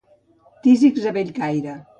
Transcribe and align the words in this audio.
Tísics 0.63 1.05
a 1.11 1.15
Bellcaire. 1.19 1.77